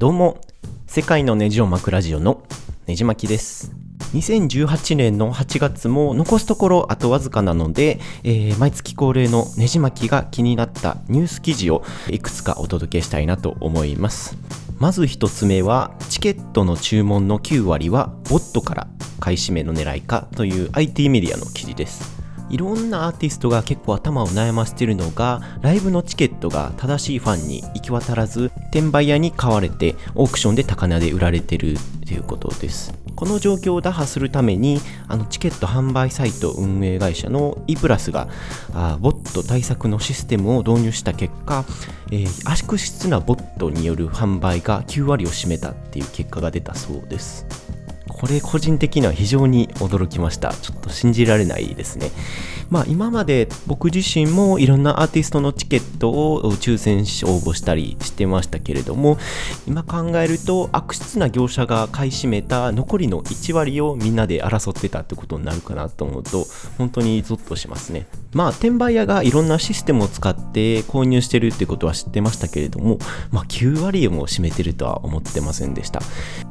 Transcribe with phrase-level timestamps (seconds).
[0.00, 0.40] どうも、
[0.86, 2.42] 世界のネジを巻くラジオの
[2.86, 3.70] ネジ巻きです。
[4.14, 14.38] 2018年の8月も残すところあとわずかなので、えー、毎月恒例のネジ巻きが気になったニュース記事をいくつかお届けしたいなと思います。
[14.78, 18.88] まず1つ目は、チケットの注文の9割はボットから
[19.20, 22.19] 買い占めの狙いかという IT メディアの記事です。
[22.50, 31.76] いろんなアーティストが結構頭を悩ませてるのが、ライブのチケットが正しいファンに行き渡らず、転売屋に買われて、オークションで高値で売られてる
[32.06, 32.92] ということです。
[33.14, 38.28] この状況を打破するために、あのチケット販売サイト運営会社の e プラスが、
[38.74, 41.64] あボット対策のシステムを導入した結果、
[42.10, 47.46] えー、悪質なボットによる販売が9割を占めたっていう結果が出たそうです。
[48.20, 50.52] これ個人的には非常に驚きました。
[50.52, 52.10] ちょっと信じられないですね。
[52.68, 59.16] まあ今まで僕自身もいろんなアーティストのチケットを抽選し応募したりしてましたけれども、
[59.66, 66.46] 今考えると悪質な業者が買い占めた残りの1割をみんなで争ってたってことになるかなと思うと、
[66.76, 68.06] 本当にゾッとしますね。
[68.32, 72.98] まあ転売屋がいろんなシステムを使って購入してるってことは知ってましたけれども、
[73.30, 76.00] まあ9割も占めてるとは思ってませんでした。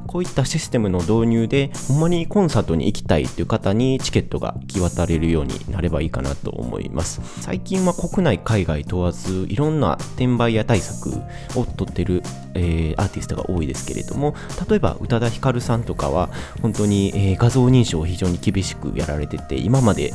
[0.09, 7.21] こういったシステムの導入で、ほんまにコンサートに行きたいっていう方にチケットが行き渡れるようになればいいかなと思います。
[7.41, 11.11] 最近は国内、海外問わず、いろんな転売屋対策
[11.55, 12.23] を取ってる、
[12.55, 14.33] えー、アーティストが多いですけれども、
[14.67, 16.31] 例えば宇多田ヒカルさんとかは、
[16.63, 20.11] 本当に、えー、画像認証を非常に厳しくやられてて、今まで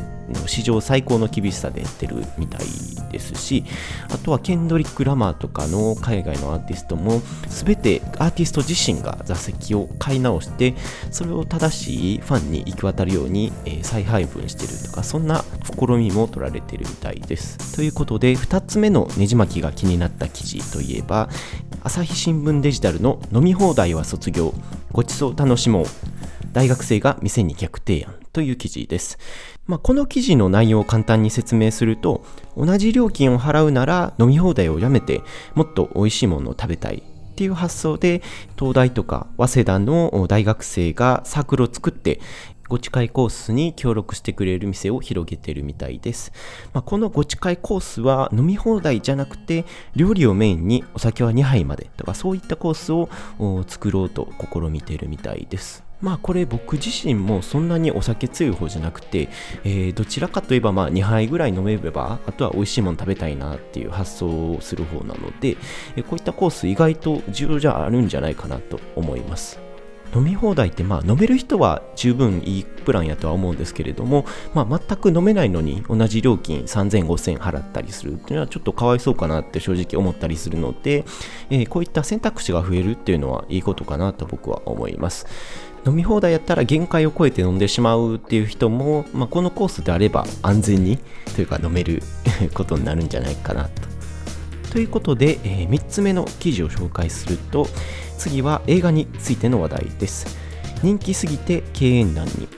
[0.47, 2.61] 史上最高の厳しさでやってるみたい
[3.11, 3.65] ですし、
[4.11, 10.75] あとはケンドリック・ラマーとかの海外のアーティストも、全てアーティスト自身が座席を買い直して、
[11.11, 13.53] それを正しいファンに行き渡るように、
[13.83, 15.45] 再配分してるとか、そんな
[15.79, 17.77] 試みも取られてるみたいです。
[17.77, 21.29] ということで、2つ目のねじ巻きが気になった記事といえば、
[21.83, 24.55] 朝日新聞デジタルの飲み放題は卒業、
[24.93, 25.87] ごちそう楽しもう、
[26.55, 29.19] 大学生が店に逆提案という記事です。
[29.67, 32.25] まあ、この記事の内容を簡単に説明すると、
[32.57, 35.23] 同じ料金を払うなら飲み放題をやめて、
[35.55, 38.23] もっと美味しいものを食べたいっていう発想で、
[38.57, 42.21] 東大とか早稲田の大学生がサークルを作って、
[42.67, 46.33] ご近いコースに協力してくれる店を広げてるみたいです。
[46.73, 53.09] まあ、このご近いコースは飲み放題じゃなくて、料理をメインにお酒は2杯までとかそういったコースを
[53.67, 55.84] 作ろうと試みてるみたいです。
[56.05, 59.31] まあこれ僕自身もそんなにお酒強い方じゃなくて、
[59.65, 65.57] えー、どちらかといえばまあ2杯ぐらい飲めれば、あとは美味しいもの食べたいなっていう発想をする方なので、
[65.97, 69.59] えこういったコース意外と重要じゃあるんじゃないかなと思います。
[70.15, 81.05] 飲み放題ってまあ飲める人は十分いいプランやとは思うんですけれども、まあ、全く飲めないのに同じ料金3000、5000払ったりするっていうのはちょっとかわいそうかなって正直思ったりするので、
[81.49, 85.27] えー、こういった選択肢が増えるっていうのはいいことかなと僕は思います。
[85.87, 90.99] 飲み放題やったら限界を超えて飲んでしまうっていう人も、まあ、このコースであれば安全に
[91.35, 92.03] というか飲める
[92.55, 93.83] ことになるんじゃないかなと。
[94.73, 97.69] ということで、えー、3つ目の記事を紹介すると
[98.19, 100.39] 次は映画についての話題です。
[100.83, 102.49] 人気すぎて敬遠難に。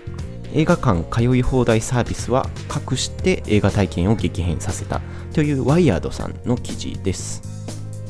[0.55, 2.49] 映画館通い放題サービスは
[2.91, 5.03] 隠して映画体験を激変させた
[5.35, 7.57] というワイヤードさんの記事です。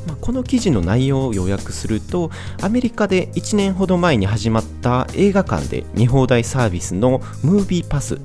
[0.06, 2.30] まあ、この記事の内容を要約すると
[2.62, 8.18] アメリカで1年ほど前に始まった映画館で見放題サービスのムービーパスっ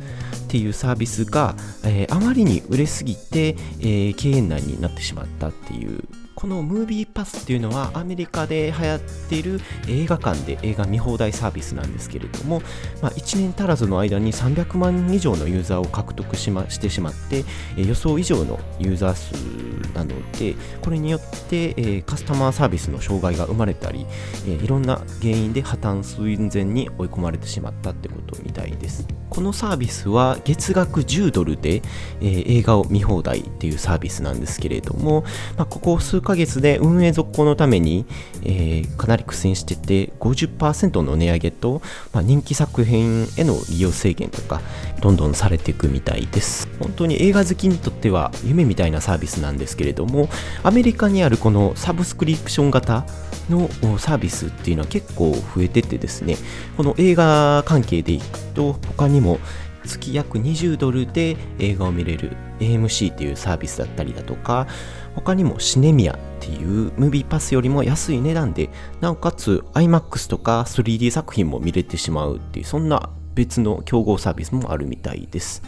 [0.48, 1.56] ていうサービスが、
[1.86, 6.04] えー、あまりに売れすぎて、えー、敬遠内になってしまったっていう
[6.42, 12.64] このムービーパスっていうのはアメリカで流行っている映画館で映画見放題サービスなんですけれども、
[13.00, 17.46] まあ、1年足らずの間に300万以上のユーザーを獲得し,、ま、してしまって、
[17.78, 24.08] え予想以上のユーザー数なのでこれによって、えカスタマーサービスの障害が生まれたり、
[24.48, 29.06] えいろんな原因で破綻寸前に追い込まれてしまったってことみたいです。
[29.30, 31.82] このサービスは月額10ドルで、
[32.20, 35.24] え、映画を見放題っていうサービスなんですけれども、
[35.56, 38.06] まあ、ここ数ヶ月で運営続行のために、
[38.44, 41.82] えー、かなり苦戦してて50%の値上げと、
[42.14, 44.62] まあ、人気作品への利用制限とか
[45.02, 46.70] どんどんされていくみたいです。
[46.80, 50.30] 本当に映画好きにとっては夢みたいなサービスなんですけれども
[50.64, 53.06] アメリカにあるこのサブスクリプション型
[53.50, 53.68] の
[53.98, 56.38] サービスっていうのは結構増えててですね
[56.78, 59.40] この映画関係でいくと他にも
[59.86, 64.68] 月約20ドルで映画を見れる AMC っていうサービスだったりだとか
[65.16, 68.70] 他にもシネミアっていうムービーパスよりも安い値段で
[69.00, 75.64] なおかつ iMAX とか 3D 作品も見れてしまうっていうそんな別の競合サービスもあるみたいです。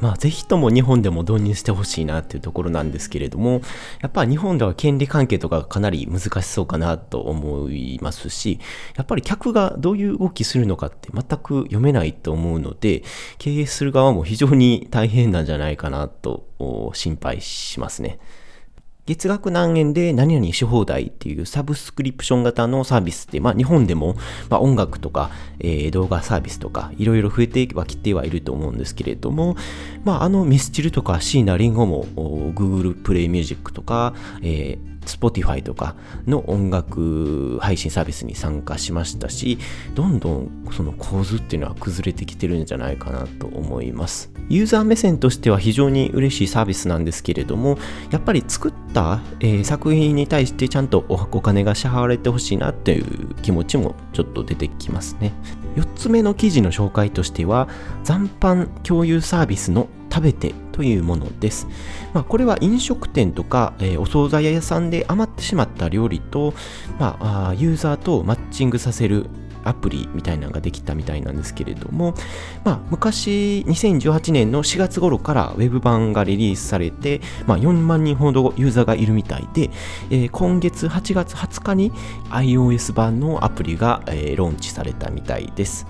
[0.00, 3.62] まあ、ぜひとも日本でも導入してほしいなっていうところなんですけれども、
[4.00, 8.60] やっぱ日本では権利関係とかかなり難しそうかなと思いますし、
[8.96, 13.02] やっぱり客がどういう動きするのかって全く読めないと思うので、
[13.38, 16.44] 経営する側も非常に大変なんじゃないかなと
[16.92, 18.18] 心配しますね。
[19.06, 24.16] 月額何円で何々し放題っていうサブスクリプション型のサービスって、まあ日本でも、
[24.48, 25.30] まあ、音楽とか、
[25.60, 29.56] えー、動画サービスとかいろいろ増えてはきてはいると思うんですけれども、
[30.04, 32.06] まああのミスチルとか椎名林檎も
[32.54, 35.94] Google プレイミュージックとか、えー Spotify とか
[36.26, 39.58] の音楽配信サービスに参加しましたし、
[39.94, 44.30] どんどんその構図っていうのは崩れてきてるんじゃないかなと思います。
[44.48, 47.78] ユーザー目線としては非常に嬉しいサービスなんですけれども、
[48.10, 55.32] やっぱり作った、えー、作品に対してちゃんとお金が支払われてほしいなっていう気持ちもちょっと出てきますね。
[55.76, 57.68] 4つ目の記事の紹介としては、
[58.04, 61.66] 残飯共有サービスの食べてというものです。
[62.12, 66.54] まあ、これは飲食店とか、えー、お惣菜屋さんで余ってしまった料理と、
[67.00, 67.18] ま
[67.48, 69.26] あ、ユーザーとマッチングさせる
[69.64, 72.14] アプリみたいなのができたみたいなんですけれども、
[72.64, 79.70] まあ、昔2018年の4月頃からウェブ版がリリースされて、まあ、4万人ほどユーザーがいるみたいで、
[80.10, 81.92] えー、今月8月20日に
[82.30, 85.86] iOS 版のアプリが、えー、ローンチされたみたいです。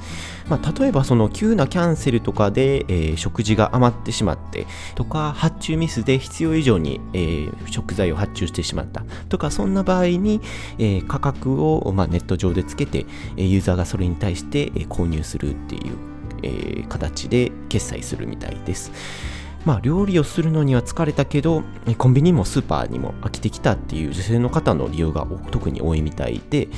[0.49, 10.41] まあ、例えばその急なキャンセルとかで、えー、食事が余ってしまってとか発注ミスで必要以上に、えー、食材を発注してしまったとかそんな場合に、
[10.79, 13.06] えー、価格を、まあ、ネット上でつけて、
[13.37, 15.96] えユザーがそれに対して、購入するっていう、
[16.43, 18.93] え形で決済するみたいです。
[19.64, 21.62] まあ、料理をするのには疲れたけど、
[21.96, 26.69] コンビニもスーパーにも飽きてきたっていう女性の方の利用が特に多いみたいで、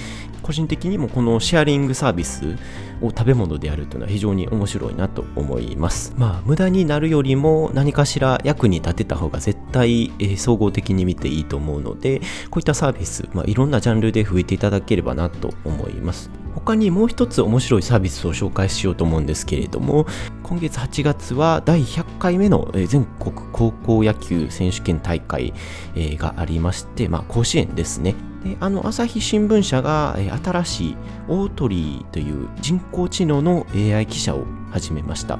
[0.42, 2.56] 個人的にもこのシェアリングサービス
[3.02, 6.14] を食べ物でやるというのは非常に面白いなと思います。
[6.16, 16.30] まあ、無駄になるよりも何かしら役に立てた方が絶対、えー、総合的に見ていいと思うので、こういったサービス、まあ、いろんなジャンルで増えていただければなと思います。
[16.66, 20.04] 他にもう一つ面白いサービスを紹介しようと思うんですけれども、
[20.42, 25.54] 今月8月は第100回目の全国高校野球選手権大会
[25.94, 28.16] がありまして、まあ、甲子園ですね。
[28.42, 30.96] であの朝日新聞社が新しい
[31.28, 35.38] オートリーという人工知能の AI 記者を始めました。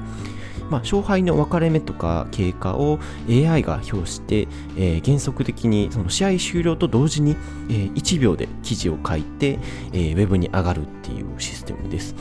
[0.69, 2.99] まあ、勝敗の分かれ目とか経過を
[3.29, 7.37] AI が表して、えー、原則的にその試合終了と同時に、
[7.69, 9.59] えー、1秒で記事を書いて、
[9.93, 12.13] えー、ウェブに上がるっていうシステムです。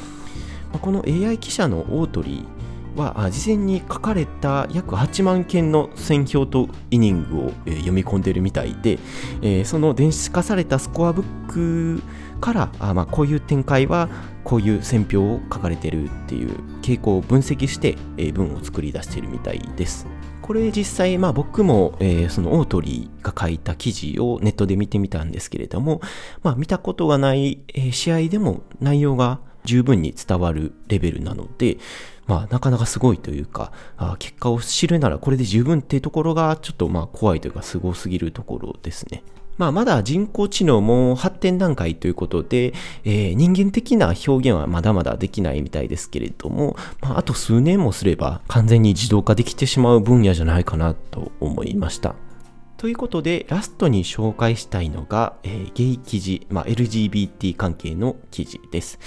[0.72, 8.98] まあ、この AI 記者のオートリーは事前に書かれた約8万件の選票とイニングを、読み込んでるみたいで、
[9.42, 12.02] えその電子化されたスコアブック
[12.40, 14.08] からあ、まあ、こういう展開は
[14.44, 17.96] こういう選評を書かれてるっていう傾向を分析して、
[18.32, 20.06] 文を作り出しているみたいです。
[20.46, 26.00] これ実際、まあ僕も、えー、そのオートリーが書いた記事をネットで見てみたんですけれども、
[26.44, 31.78] まあ見たことがない、えー、試合でも内容が十分に伝わるレベルなので、
[32.26, 39.24] まあなかなかすごいというか、あ結果を知るならこれで十分っていうところがちょっとまあ怖いというかすごすぎるところですね。
[39.58, 42.74] まあ、まだ人工知能も発展段階ということで、
[43.04, 52.14] えー、人間的な表現はまだまだできないみたいですけれども、まあ、あと数年もすれば完全に自動化できてしまう分野じゃないかなと思いました。
[52.76, 58.98] ということで、ラストに紹介したいのが、えー、ゲイ記事、まあ、LGBT 関係の記事です。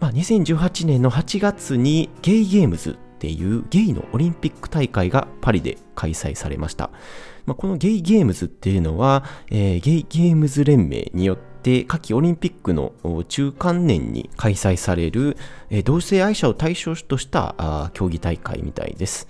[0.00, 6.90] まあ、2018年の8月にゲイゲームズっていうゲイのオリンピック大会がパリで開催されました。
[7.48, 12.92] まあ、このゲイゲームズっていうのは、えー、ゲイゲームズ連盟によって夏季オリンピックの
[13.26, 15.38] 中間年に開催される、
[15.70, 19.26] えー、同性愛者を対象とした競技大会みたいです。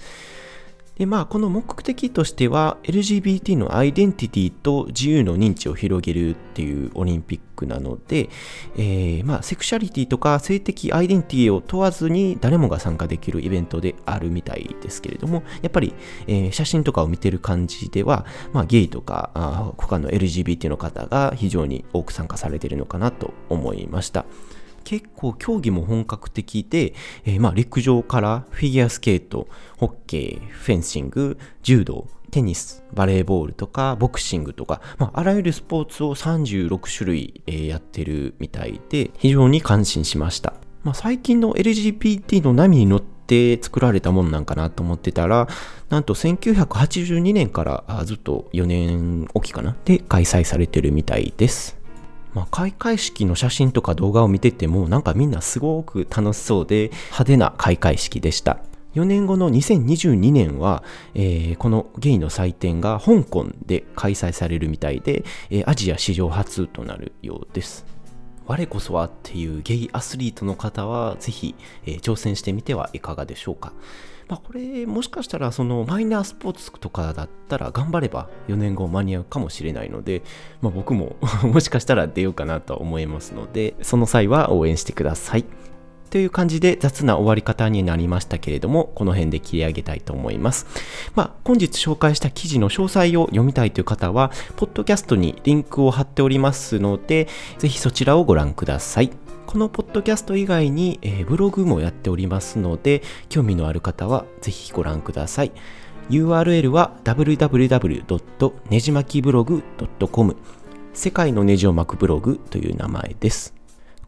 [0.99, 8.29] で、まあ、この目的としては、LGBT のアイデンティティと自由の認知を広げるっていうオリンピックなので、
[8.77, 15.95] えー、まあ、セクシャリティとか性的アイデンティティを問わずに誰もが参加できるイベントであるみたいですけれども、やっぱり、
[16.27, 24.25] えー、写真とかを見てる感じでは、まあ、ゲイとかあ他の LGBT の方が非常に多く参加されているのかなと思いました。
[24.89, 26.95] 結構競技も本格的で、
[27.27, 40.55] えー、まあ陸上からフィギュアスケート、ホッケー、フェンシング、柔道、テニス、バレーボールとか、ボクシングとか、まあ、あらゆるスポーツを36種類、えー、やってるみたいで、非常に感心しました。
[40.85, 45.49] まあ、最近の LGBT の波に乗って作られたものなんかなと思ってたら、
[45.91, 51.78] なんと1982年からずっと4年おきかなで開催されてるみたいです。
[52.35, 58.59] まあ、開会式の写真とか動画を見ててもなんかみんなすごく楽しそうで派手な開会式でした。
[58.95, 60.83] 4年後の2022年は、
[61.15, 67.85] えーこのゲイの祭典が香港で開催されるみたいで、えーアジア史上初となるようです。
[68.49, 73.75] 我こそはっていうゲイアスリートの方は、ぜひ、えー挑戦してみてはいかがでしょうか。
[74.27, 80.23] まあ、これ、もしかしたら、そのマイナースポーツとかだったら、頑張れば4年後間に合うかもしれないので、
[80.63, 85.45] まあ、僕も もしかしたら出ようかなと思いますので、その際は応援してください。
[86.09, 90.67] という感じで雑な終わり方になりましたけれども、この辺で切り上げたいと思います。
[91.15, 99.11] まあ、本日紹介した記事の詳細を読みたいという方は、ポッドキャストにリンクを貼っておりますので、ぜひそちらをご覧ください。
[99.47, 105.53] このポッドキャスト以外に、えーブログもやっておりますので、興味のある方はぜひご覧ください。
[106.11, 108.53] URL は www.
[108.71, 109.63] ねじまきブログ
[110.11, 110.37] .com
[110.95, 113.55] 世界のネジを巻くブログという名前です。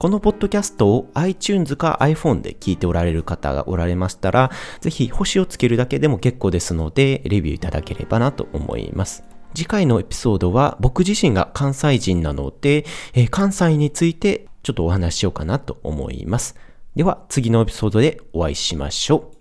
[0.01, 9.25] このポッドキャストを iTunes か iPhone で聞いておられる方がおられましたら、ぜひ星をつけるだけでも結構ですので、レビューいただければなと思います。
[9.53, 16.57] 次回のエピソードは僕自身が関西人なので、えー関西についてちょっとお話ししようかなと思います。
[16.97, 19.37] では次のエピソードでお会いしましょう。